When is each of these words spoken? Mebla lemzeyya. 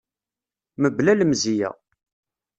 Mebla 0.81 1.13
lemzeyya. 1.17 1.69